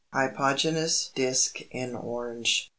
[0.15, 2.69] Hypogynous disk in Orange.